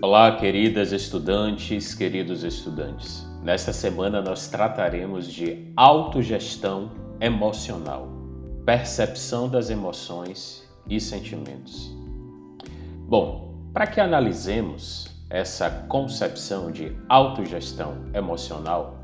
Olá, 0.00 0.36
queridas 0.36 0.92
estudantes, 0.92 1.92
queridos 1.92 2.44
estudantes. 2.44 3.26
Nesta 3.42 3.72
semana 3.72 4.22
nós 4.22 4.46
trataremos 4.46 5.26
de 5.26 5.72
autogestão 5.76 6.92
emocional, 7.20 8.06
percepção 8.64 9.48
das 9.48 9.70
emoções 9.70 10.62
e 10.88 11.00
sentimentos. 11.00 11.92
Bom, 13.08 13.58
para 13.72 13.88
que 13.88 14.00
analisemos 14.00 15.08
essa 15.28 15.68
concepção 15.88 16.70
de 16.70 16.96
autogestão 17.08 17.96
emocional, 18.14 19.00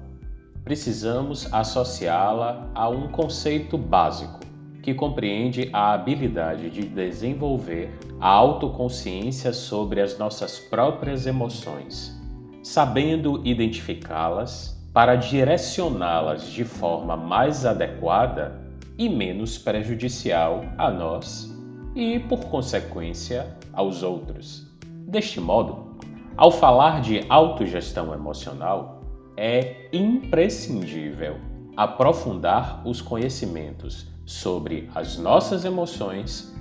precisamos 0.63 1.53
associá-la 1.53 2.71
a 2.73 2.89
um 2.89 3.09
conceito 3.09 3.77
básico 3.77 4.39
que 4.85 4.93
compreende 4.93 5.71
a 5.73 5.95
habilidade 5.95 6.69
de 6.69 6.83
desenvolver 6.83 7.91
a 8.21 8.29
autoconsciência 8.29 9.51
sobre 9.51 10.03
as 10.03 10.19
nossas 10.19 10.59
próprias 10.59 11.27
emoções, 11.27 12.15
sabendo 12.63 13.41
identificá-las 13.47 14.79
para 14.93 15.17
direcioná-las 15.17 16.45
de 16.51 16.65
forma 16.65 17.17
mais 17.17 17.65
adequada 17.65 18.61
e 18.99 19.09
menos 19.09 19.57
prejudicial 19.57 20.63
a 20.77 20.91
nós 20.91 21.51
e, 21.97 22.19
por 22.19 22.45
consequência, 22.45 23.57
aos 23.73 24.03
outros. 24.03 24.71
Deste 25.09 25.41
modo, 25.41 25.97
ao 26.37 26.51
falar 26.51 27.01
de 27.01 27.25
autogestão 27.31 28.13
emocional, 28.13 29.03
é 29.35 29.89
imprescindível 29.95 31.54
aprofundar 31.77 32.87
os 32.87 33.01
conhecimentos 33.01 34.07
sobre 34.25 34.89
as 34.95 35.19
nossas 35.19 35.65
emoções 35.65 36.55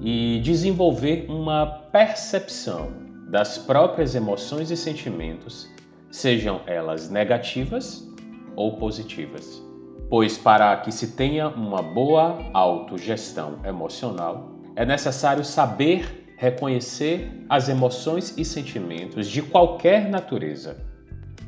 e 0.00 0.40
desenvolver 0.42 1.26
uma 1.28 1.66
percepção 1.66 2.92
das 3.28 3.58
próprias 3.58 4.14
emoções 4.14 4.70
e 4.70 4.76
sentimentos, 4.76 5.68
sejam 6.10 6.60
elas 6.66 7.10
negativas 7.10 8.08
ou 8.56 8.76
positivas. 8.76 9.62
Pois 10.08 10.36
para 10.36 10.76
que 10.78 10.90
se 10.90 11.12
tenha 11.12 11.48
uma 11.48 11.82
boa 11.82 12.38
autogestão 12.52 13.58
emocional, 13.64 14.50
é 14.74 14.84
necessário 14.84 15.44
saber 15.44 16.34
reconhecer 16.36 17.44
as 17.48 17.68
emoções 17.68 18.36
e 18.36 18.44
sentimentos 18.44 19.28
de 19.28 19.42
qualquer 19.42 20.08
natureza 20.08 20.78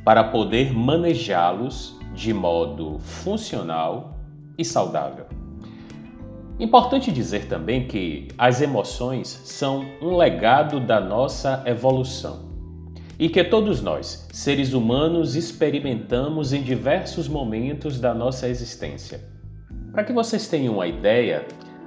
para 0.05 0.23
poder 0.23 0.73
manejá-los 0.73 1.99
de 2.15 2.33
modo 2.33 2.99
funcional 2.99 4.17
e 4.59 4.65
saudável. 4.65 5.27
Importante 6.59 7.11
dizer 7.11 7.49
também 7.49 7.87
que 7.87 8.29
as 8.39 8.61
emoções 8.61 9.29
são 9.45 9.85
um 10.01 10.17
legado 10.17 10.79
da 10.79 11.01
nossa 11.01 11.63
evolução 11.67 12.53
e 13.19 13.29
que 13.29 13.43
todos 13.43 13.81
nós, 13.81 14.29
seres 14.33 14.73
humanos, 14.73 15.35
experimentamos 15.35 16.53
em 16.53 16.63
diversos 16.63 17.29
momentos 17.29 17.99
da 18.01 18.13
nossa 18.13 18.49
existência. 18.49 19.21
Para 19.93 20.05
que 20.05 20.13
vocês 20.13 20.49
tenham 20.49 20.75
uma 20.75 20.87
ideia, 20.87 21.47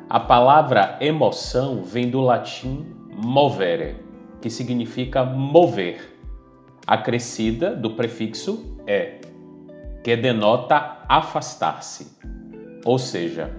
a 0.10 0.20
palavra 0.20 0.98
emoção 1.02 1.84
vem 1.84 2.10
do 2.10 2.22
latim 2.22 2.86
movere, 3.12 3.96
que 4.42 4.50
significa 4.50 5.24
mover, 5.24 6.16
acrescida 6.86 7.76
do 7.76 7.92
prefixo 7.92 8.78
é, 8.86 9.20
que 10.06 10.16
denota 10.16 11.00
afastar-se, 11.10 12.16
ou 12.86 13.00
seja, 13.00 13.52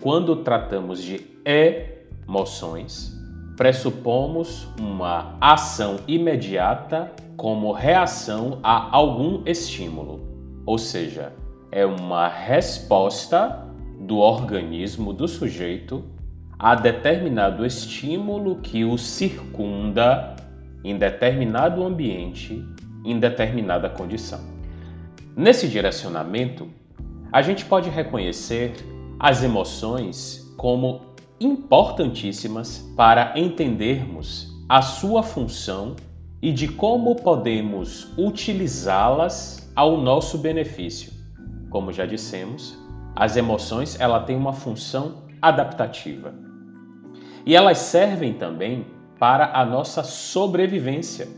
quando 0.00 0.36
tratamos 0.36 1.02
de 1.02 1.20
emoções, 1.44 3.14
pressupomos 3.54 4.66
uma 4.80 5.36
ação 5.38 5.98
imediata 6.08 7.12
como 7.36 7.70
reação 7.70 8.60
a 8.62 8.96
algum 8.96 9.42
estímulo, 9.44 10.26
ou 10.64 10.78
seja, 10.78 11.34
é 11.70 11.84
uma 11.84 12.28
resposta 12.28 13.62
do 13.98 14.16
organismo 14.16 15.12
do 15.12 15.28
sujeito 15.28 16.02
a 16.58 16.74
determinado 16.74 17.62
estímulo 17.66 18.56
que 18.62 18.86
o 18.86 18.96
circunda 18.96 20.34
em 20.82 20.96
determinado 20.96 21.84
ambiente, 21.84 22.64
em 23.04 23.20
determinada 23.20 23.90
condição. 23.90 24.59
Nesse 25.36 25.68
direcionamento, 25.68 26.68
a 27.32 27.40
gente 27.40 27.64
pode 27.64 27.88
reconhecer 27.88 28.74
as 29.18 29.42
emoções 29.42 30.52
como 30.56 31.02
importantíssimas 31.40 32.78
para 32.96 33.32
entendermos 33.36 34.50
a 34.68 34.82
sua 34.82 35.22
função 35.22 35.94
e 36.42 36.52
de 36.52 36.68
como 36.68 37.14
podemos 37.16 38.12
utilizá-las 38.18 39.70
ao 39.76 39.96
nosso 39.96 40.38
benefício. 40.38 41.12
Como 41.70 41.92
já 41.92 42.06
dissemos, 42.06 42.76
as 43.14 43.36
emoções 43.36 43.98
ela 44.00 44.20
têm 44.20 44.36
uma 44.36 44.52
função 44.52 45.22
adaptativa. 45.40 46.34
E 47.46 47.54
elas 47.54 47.78
servem 47.78 48.34
também 48.34 48.86
para 49.18 49.58
a 49.58 49.64
nossa 49.64 50.02
sobrevivência, 50.02 51.28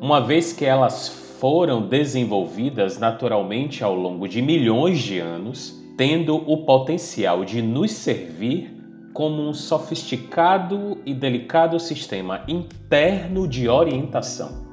uma 0.00 0.20
vez 0.20 0.52
que 0.52 0.64
elas 0.64 1.23
foram 1.44 1.86
desenvolvidas 1.86 2.98
naturalmente 2.98 3.84
ao 3.84 3.94
longo 3.94 4.26
de 4.26 4.40
milhões 4.40 5.00
de 5.00 5.18
anos 5.18 5.78
tendo 5.94 6.36
o 6.36 6.64
potencial 6.64 7.44
de 7.44 7.60
nos 7.60 7.90
servir 7.90 8.74
como 9.12 9.46
um 9.46 9.52
sofisticado 9.52 10.96
e 11.04 11.12
delicado 11.12 11.78
sistema 11.78 12.42
interno 12.48 13.46
de 13.46 13.68
orientação. 13.68 14.64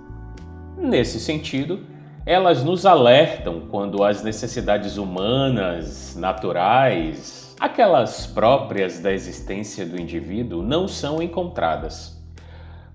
Nesse 0.78 1.20
sentido, 1.20 1.82
elas 2.26 2.64
nos 2.64 2.86
alertam 2.86 3.64
quando 3.70 4.02
as 4.02 4.24
necessidades 4.24 4.96
humanas, 4.96 6.16
naturais, 6.16 7.54
aquelas 7.60 8.28
próprias 8.28 8.98
da 8.98 9.12
existência 9.12 9.86
do 9.86 10.00
indivíduo, 10.00 10.64
não 10.64 10.88
são 10.88 11.22
encontradas. 11.22 12.18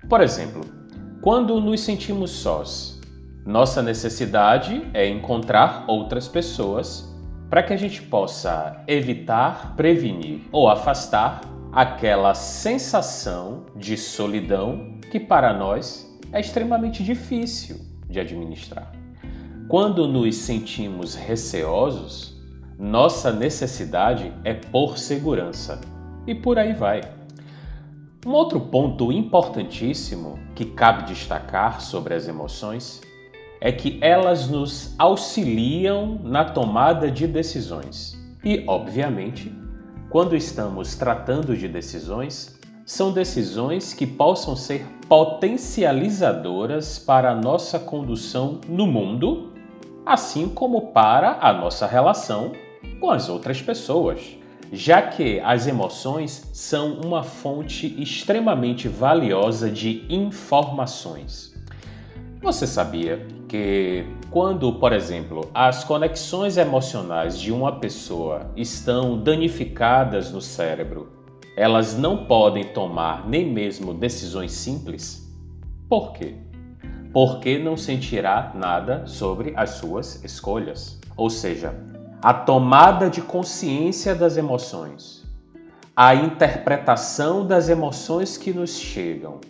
Por 0.09 0.23
exemplo, 0.23 0.63
quando 1.21 1.61
nos 1.61 1.83
sentimos 1.83 2.31
sós, 2.31 2.96
nossa 3.47 3.81
necessidade 3.81 4.91
é 4.93 5.09
encontrar 5.09 5.85
outras 5.87 6.27
pessoas 6.27 7.15
para 7.49 7.63
que 7.63 7.73
a 7.73 7.77
gente 7.77 8.03
possa 8.03 8.83
evitar, 8.89 9.77
prevenir 9.77 10.41
ou 10.51 10.69
afastar 10.69 11.43
aquela 11.71 12.35
sensação 12.35 13.67
de 13.77 13.97
solidão 13.97 14.99
que 15.13 15.21
para 15.21 15.53
nós 15.53 16.13
é 16.33 16.41
extremamente 16.41 17.05
difícil 17.05 17.77
de 18.11 18.19
administrar. 18.19 18.91
Quando 19.69 20.09
nos 20.09 20.35
sentimos 20.35 21.15
receosos, 21.15 22.37
nossa 22.77 23.33
necessidade 23.33 24.33
é 24.43 24.55
por 24.55 24.99
segurança 24.99 25.81
e 26.27 26.35
por 26.35 26.59
aí 26.59 26.73
vai. 26.73 27.01
Um 28.27 28.33
outro 28.33 28.59
ponto 28.59 29.13
importantíssimo 29.13 30.37
que 30.57 30.65
cabe 30.65 31.05
destacar 31.05 31.81
sobre 31.81 32.13
as 32.13 32.27
emoções 32.27 33.01
é 33.61 33.73
que 33.73 33.99
elas 34.01 34.49
nos 34.49 34.95
auxiliam 34.99 36.21
na 36.23 36.45
tomada 36.45 37.11
de 37.11 37.27
decisões. 37.27 38.17
E, 38.45 38.65
obviamente, 38.67 39.53
quando 40.11 40.37
estamos 40.37 40.95
tratando 40.95 41.57
de 41.57 41.67
decisões, 41.67 42.57
são 42.85 43.13
decisões 43.13 43.93
que 43.93 44.07
possam 44.07 44.55
ser 44.55 44.87
potencializadoras 45.09 46.99
para 46.99 47.33
a 47.33 47.35
nossa 47.35 47.81
condução 47.81 48.61
no 48.69 48.87
mundo, 48.87 49.53
assim 50.05 50.49
como 50.49 50.93
para 50.93 51.39
a 51.41 51.53
nossa 51.53 51.87
relação 51.87 52.53
com 53.01 53.11
as 53.11 53.29
outras 53.29 53.61
pessoas, 53.61 54.39
já 54.73 55.03
que 55.03 55.41
as 55.41 55.67
emoções 55.67 56.49
são 56.53 57.01
uma 57.01 57.25
fonte 57.25 58.01
extremamente 58.01 58.87
valiosa 58.87 59.69
de 59.69 60.05
informações. 60.09 61.55
Você 62.41 62.67
sabia 62.67 63.27
que 63.49 64.05
quando, 64.31 64.73
por 64.75 64.93
exemplo, 64.93 65.49
as 65.55 65.85
conexões 65.85 66.57
emocionais 66.57 67.39
de 67.39 67.53
uma 67.53 67.73
pessoa 67.79 68.51
estão 68.57 69.19
danificadas 69.19 70.33
no 70.33 70.41
cérebro, 70.41 71.09
elas 71.57 71.97
não 71.97 72.27
podem 72.27 72.65
tomar 72.65 73.27
nem 73.27 73.51
mesmo 73.51 73.95
decisões 73.95 74.53
simples? 74.53 75.27
Por 75.89 76.13
quê? 76.13 76.35
Porque 77.13 77.59
não 77.59 77.77
sentirá 77.77 78.53
nada 78.55 79.07
sobre 79.07 79.55
as 79.57 79.71
suas 79.71 80.23
escolhas. 80.23 81.01
Ou 81.17 81.31
seja, 81.31 81.75
a 82.21 82.35
tomada 82.35 83.09
de 83.09 83.23
consciência 83.23 84.15
das 84.15 84.37
emoções, 84.37 85.25
a 85.95 86.15
interpretação 86.15 87.47
das 87.47 87.71
emoções 87.71 88.37
que 88.37 88.53
nos 88.53 88.77
chegam, 88.79 89.41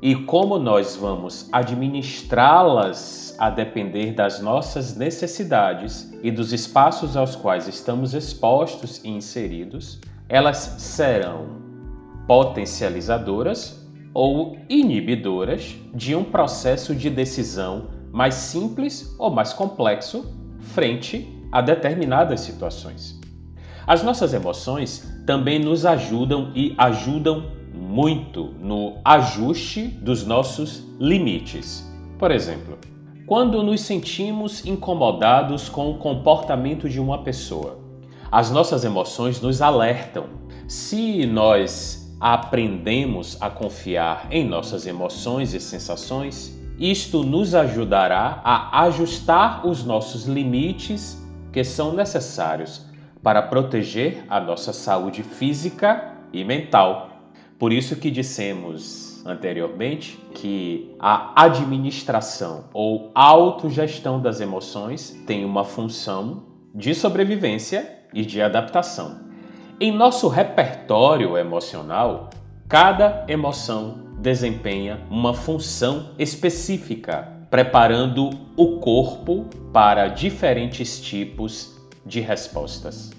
e 0.00 0.14
como 0.14 0.58
nós 0.58 0.96
vamos 0.96 1.48
administrá-las 1.52 3.34
a 3.38 3.50
depender 3.50 4.12
das 4.12 4.40
nossas 4.40 4.96
necessidades 4.96 6.12
e 6.22 6.30
dos 6.30 6.52
espaços 6.52 7.16
aos 7.16 7.34
quais 7.34 7.66
estamos 7.66 8.14
expostos 8.14 9.02
e 9.04 9.08
inseridos, 9.08 10.00
elas 10.28 10.58
serão 10.78 11.56
potencializadoras 12.26 13.86
ou 14.12 14.56
inibidoras 14.68 15.76
de 15.94 16.14
um 16.14 16.24
processo 16.24 16.94
de 16.94 17.08
decisão 17.08 17.88
mais 18.12 18.34
simples 18.34 19.14
ou 19.18 19.30
mais 19.30 19.52
complexo 19.52 20.34
frente 20.58 21.28
a 21.52 21.60
determinadas 21.60 22.40
situações. 22.40 23.20
As 23.86 24.02
nossas 24.02 24.34
emoções 24.34 25.06
também 25.26 25.58
nos 25.58 25.86
ajudam 25.86 26.50
e 26.54 26.74
ajudam 26.76 27.52
muito 27.96 28.54
no 28.60 28.98
ajuste 29.02 29.86
dos 29.86 30.26
nossos 30.26 30.86
limites. 31.00 31.90
Por 32.18 32.30
exemplo, 32.30 32.76
quando 33.26 33.62
nos 33.62 33.80
sentimos 33.80 34.66
incomodados 34.66 35.70
com 35.70 35.90
o 35.90 35.96
comportamento 35.96 36.90
de 36.90 37.00
uma 37.00 37.22
pessoa, 37.22 37.78
as 38.30 38.50
nossas 38.50 38.84
emoções 38.84 39.40
nos 39.40 39.62
alertam. 39.62 40.24
Se 40.68 41.24
nós 41.24 42.14
aprendemos 42.20 43.38
a 43.40 43.48
confiar 43.48 44.26
em 44.30 44.46
nossas 44.46 44.86
emoções 44.86 45.54
e 45.54 45.60
sensações, 45.60 46.54
isto 46.78 47.22
nos 47.22 47.54
ajudará 47.54 48.42
a 48.44 48.82
ajustar 48.82 49.66
os 49.66 49.82
nossos 49.84 50.26
limites 50.26 51.18
que 51.50 51.64
são 51.64 51.94
necessários 51.94 52.84
para 53.22 53.40
proteger 53.40 54.22
a 54.28 54.38
nossa 54.38 54.74
saúde 54.74 55.22
física 55.22 56.12
e 56.30 56.44
mental. 56.44 57.15
Por 57.58 57.72
isso 57.72 57.96
que 57.96 58.10
dissemos 58.10 59.24
anteriormente 59.24 60.18
que 60.34 60.94
a 60.98 61.44
administração 61.44 62.64
ou 62.72 63.10
autogestão 63.14 64.20
das 64.20 64.40
emoções 64.40 65.10
tem 65.26 65.44
uma 65.44 65.64
função 65.64 66.44
de 66.74 66.94
sobrevivência 66.94 68.04
e 68.12 68.24
de 68.24 68.42
adaptação. 68.42 69.20
Em 69.80 69.90
nosso 69.90 70.28
repertório 70.28 71.36
emocional, 71.36 72.30
cada 72.68 73.24
emoção 73.28 74.06
desempenha 74.18 75.00
uma 75.10 75.32
função 75.32 76.10
específica, 76.18 77.32
preparando 77.50 78.30
o 78.56 78.78
corpo 78.80 79.46
para 79.72 80.08
diferentes 80.08 81.00
tipos 81.00 81.76
de 82.04 82.20
respostas. 82.20 83.10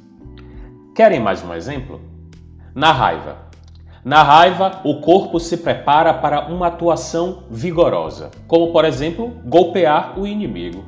Querem 0.96 1.20
mais 1.20 1.44
um 1.44 1.54
exemplo? 1.54 2.02
Na 2.74 2.92
raiva, 2.92 3.47
na 4.04 4.24
raiva, 4.24 4.82
o 4.84 5.02
corpo 5.02 5.40
se 5.40 5.58
prepara 5.58 6.14
para 6.14 6.48
uma 6.48 6.68
atuação 6.68 7.44
vigorosa, 7.50 8.32
como 8.48 8.72
por 8.72 8.86
exemplo, 8.86 9.34
golpear 9.46 10.18
o 10.20 10.26
inimigo. 10.26 10.84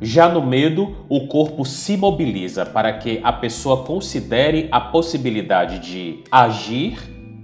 Já 0.00 0.28
no 0.28 0.40
medo, 0.40 0.96
o 1.10 1.26
corpo 1.26 1.64
se 1.64 1.96
mobiliza 1.96 2.64
para 2.64 2.94
que 2.94 3.20
a 3.22 3.32
pessoa 3.32 3.84
considere 3.84 4.66
a 4.72 4.80
possibilidade 4.80 5.78
de 5.78 6.24
agir, 6.30 6.98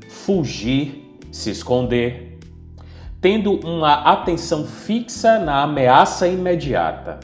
fugir, 0.09 1.19
se 1.31 1.51
esconder, 1.51 2.39
tendo 3.21 3.53
uma 3.67 3.93
atenção 4.11 4.65
fixa 4.65 5.39
na 5.39 5.63
ameaça 5.63 6.27
imediata, 6.27 7.21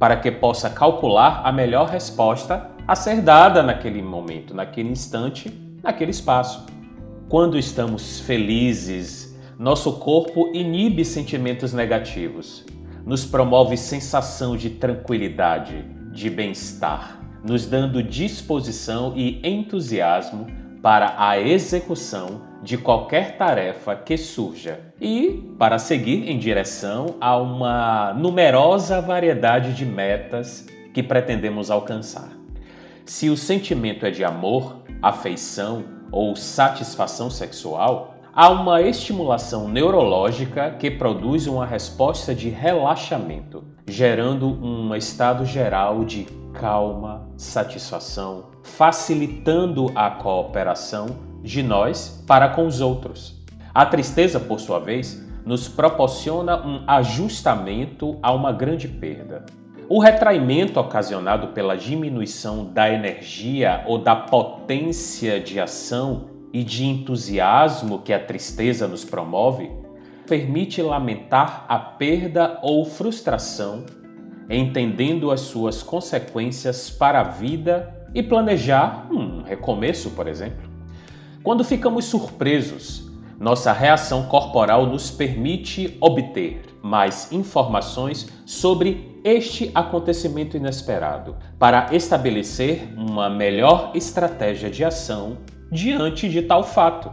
para 0.00 0.16
que 0.16 0.32
possa 0.32 0.68
calcular 0.68 1.42
a 1.44 1.52
melhor 1.52 1.88
resposta 1.88 2.68
a 2.88 2.96
ser 2.96 3.20
dada 3.20 3.62
naquele 3.62 4.02
momento, 4.02 4.52
naquele 4.52 4.88
instante, 4.88 5.52
naquele 5.80 6.10
espaço. 6.10 6.66
Quando 7.32 7.58
estamos 7.58 8.20
felizes, 8.20 9.34
nosso 9.58 9.94
corpo 9.94 10.50
inibe 10.52 11.02
sentimentos 11.02 11.72
negativos, 11.72 12.62
nos 13.06 13.24
promove 13.24 13.74
sensação 13.74 14.54
de 14.54 14.68
tranquilidade, 14.68 15.82
de 16.12 16.28
bem-estar, 16.28 17.18
nos 17.42 17.64
dando 17.64 18.02
disposição 18.02 19.14
e 19.16 19.40
entusiasmo 19.42 20.46
para 20.82 21.14
a 21.16 21.40
execução 21.40 22.42
de 22.62 22.76
qualquer 22.76 23.38
tarefa 23.38 23.96
que 23.96 24.18
surja 24.18 24.80
e 25.00 25.42
para 25.58 25.78
seguir 25.78 26.28
em 26.28 26.38
direção 26.38 27.16
a 27.18 27.34
uma 27.38 28.12
numerosa 28.12 29.00
variedade 29.00 29.72
de 29.72 29.86
metas 29.86 30.66
que 30.92 31.02
pretendemos 31.02 31.70
alcançar. 31.70 32.28
Se 33.06 33.30
o 33.30 33.38
sentimento 33.38 34.04
é 34.04 34.10
de 34.10 34.22
amor, 34.22 34.82
afeição, 35.00 36.01
ou 36.12 36.36
satisfação 36.36 37.30
sexual, 37.30 38.14
há 38.34 38.50
uma 38.50 38.82
estimulação 38.82 39.66
neurológica 39.66 40.70
que 40.78 40.90
produz 40.90 41.46
uma 41.46 41.66
resposta 41.66 42.34
de 42.34 42.50
relaxamento, 42.50 43.64
gerando 43.88 44.46
um 44.46 44.94
estado 44.94 45.44
geral 45.44 46.04
de 46.04 46.24
calma, 46.52 47.26
satisfação, 47.36 48.44
facilitando 48.62 49.90
a 49.94 50.10
cooperação 50.10 51.06
de 51.42 51.62
nós 51.62 52.22
para 52.26 52.50
com 52.50 52.66
os 52.66 52.80
outros. 52.80 53.42
A 53.74 53.86
tristeza, 53.86 54.38
por 54.38 54.60
sua 54.60 54.78
vez, 54.78 55.20
nos 55.44 55.66
proporciona 55.66 56.56
um 56.64 56.84
ajustamento 56.86 58.18
a 58.22 58.32
uma 58.32 58.52
grande 58.52 58.86
perda. 58.86 59.44
O 59.94 59.98
retraimento 59.98 60.80
ocasionado 60.80 61.48
pela 61.48 61.76
diminuição 61.76 62.64
da 62.64 62.90
energia 62.90 63.84
ou 63.86 63.98
da 63.98 64.16
potência 64.16 65.38
de 65.38 65.60
ação 65.60 66.30
e 66.50 66.64
de 66.64 66.86
entusiasmo 66.86 67.98
que 67.98 68.10
a 68.10 68.18
tristeza 68.18 68.88
nos 68.88 69.04
promove 69.04 69.70
permite 70.26 70.80
lamentar 70.80 71.66
a 71.68 71.78
perda 71.78 72.58
ou 72.62 72.86
frustração, 72.86 73.84
entendendo 74.48 75.30
as 75.30 75.40
suas 75.40 75.82
consequências 75.82 76.88
para 76.88 77.20
a 77.20 77.24
vida 77.24 77.94
e 78.14 78.22
planejar 78.22 79.06
um 79.10 79.42
recomeço, 79.42 80.12
por 80.12 80.26
exemplo. 80.26 80.70
Quando 81.42 81.62
ficamos 81.62 82.06
surpresos, 82.06 83.10
nossa 83.38 83.74
reação 83.74 84.22
corporal 84.22 84.86
nos 84.86 85.10
permite 85.10 85.98
obter 86.00 86.62
mais 86.82 87.30
informações 87.30 88.32
sobre 88.46 89.11
este 89.24 89.70
acontecimento 89.74 90.56
inesperado, 90.56 91.36
para 91.58 91.94
estabelecer 91.94 92.92
uma 92.96 93.30
melhor 93.30 93.92
estratégia 93.94 94.68
de 94.68 94.84
ação 94.84 95.38
diante 95.70 96.28
de 96.28 96.42
tal 96.42 96.64
fato. 96.64 97.10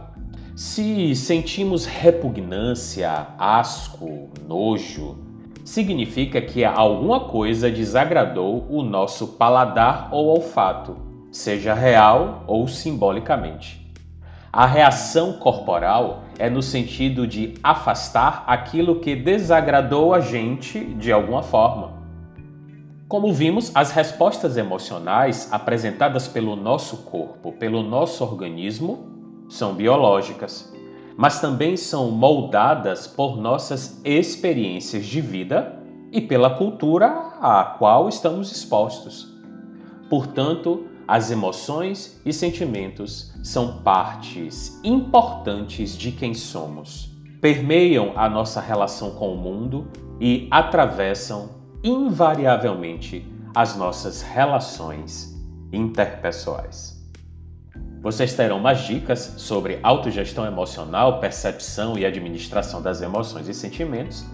Se 0.56 1.14
sentimos 1.14 1.86
repugnância, 1.86 3.28
asco, 3.38 4.28
nojo, 4.46 5.16
significa 5.64 6.42
que 6.42 6.64
alguma 6.64 7.20
coisa 7.20 7.70
desagradou 7.70 8.66
o 8.68 8.82
nosso 8.82 9.28
paladar 9.28 10.08
ou 10.10 10.26
olfato, 10.26 10.96
seja 11.30 11.72
real 11.72 12.42
ou 12.46 12.66
simbolicamente. 12.66 13.80
A 14.52 14.66
reação 14.66 15.34
corporal 15.34 16.24
é 16.36 16.50
no 16.50 16.60
sentido 16.60 17.24
de 17.24 17.54
afastar 17.62 18.42
aquilo 18.48 18.98
que 18.98 19.14
desagradou 19.14 20.12
a 20.12 20.18
gente 20.18 20.82
de 20.94 21.12
alguma 21.12 21.40
forma. 21.40 21.99
Como 23.10 23.32
vimos, 23.32 23.72
as 23.74 23.90
respostas 23.90 24.56
emocionais 24.56 25.48
apresentadas 25.50 26.28
pelo 26.28 26.54
nosso 26.54 26.98
corpo, 26.98 27.50
pelo 27.50 27.82
nosso 27.82 28.22
organismo, 28.22 29.44
são 29.48 29.74
biológicas, 29.74 30.72
mas 31.16 31.40
também 31.40 31.76
são 31.76 32.12
moldadas 32.12 33.08
por 33.08 33.36
nossas 33.36 34.00
experiências 34.04 35.04
de 35.06 35.20
vida 35.20 35.76
e 36.12 36.20
pela 36.20 36.50
cultura 36.50 37.08
à 37.40 37.74
qual 37.80 38.08
estamos 38.08 38.52
expostos. 38.52 39.36
Portanto, 40.08 40.86
as 41.08 41.32
emoções 41.32 42.22
e 42.24 42.32
sentimentos 42.32 43.34
são 43.42 43.78
partes 43.78 44.80
importantes 44.84 45.98
de 45.98 46.12
quem 46.12 46.32
somos. 46.32 47.10
Permeiam 47.40 48.12
a 48.14 48.28
nossa 48.28 48.60
relação 48.60 49.10
com 49.16 49.34
o 49.34 49.36
mundo 49.36 49.88
e 50.20 50.46
atravessam 50.48 51.59
invariavelmente 51.82 53.26
as 53.54 53.76
nossas 53.76 54.22
relações 54.22 55.34
interpessoais. 55.72 57.00
Vocês 58.02 58.34
terão 58.34 58.58
mais 58.58 58.80
dicas 58.80 59.34
sobre 59.36 59.78
autogestão 59.82 60.46
emocional, 60.46 61.20
percepção 61.20 61.98
e 61.98 62.04
administração 62.04 62.80
das 62.80 63.02
emoções 63.02 63.48
e 63.48 63.54
sentimentos 63.54 64.24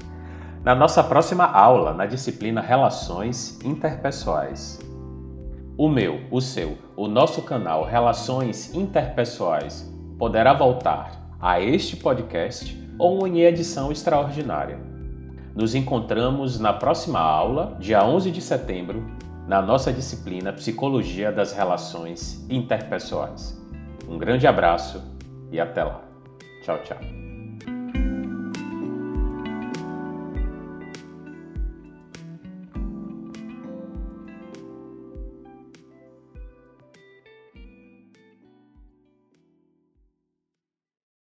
na 0.62 0.74
nossa 0.74 1.02
próxima 1.02 1.44
aula 1.44 1.92
na 1.92 2.06
disciplina 2.06 2.60
Relações 2.60 3.58
Interpessoais. 3.64 4.80
O 5.76 5.88
meu, 5.88 6.22
o 6.30 6.40
seu, 6.40 6.76
o 6.96 7.06
nosso 7.06 7.42
canal 7.42 7.84
Relações 7.84 8.74
Interpessoais 8.74 9.88
poderá 10.18 10.54
voltar 10.54 11.36
a 11.40 11.60
este 11.60 11.96
podcast 11.96 12.76
ou 12.98 13.26
em 13.26 13.42
edição 13.42 13.92
extraordinária. 13.92 14.85
Nos 15.56 15.74
encontramos 15.74 16.60
na 16.60 16.74
próxima 16.74 17.18
aula, 17.18 17.74
dia 17.80 18.04
11 18.04 18.30
de 18.30 18.42
setembro, 18.42 19.02
na 19.48 19.62
nossa 19.62 19.90
disciplina 19.90 20.52
Psicologia 20.52 21.32
das 21.32 21.52
Relações 21.52 22.44
Interpessoais. 22.50 23.58
Um 24.06 24.18
grande 24.18 24.46
abraço 24.46 25.02
e 25.50 25.58
até 25.58 25.82
lá. 25.82 26.02
Tchau, 26.62 26.78
tchau. 26.84 27.25